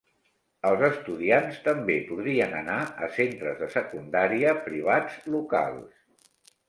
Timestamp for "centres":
3.19-3.61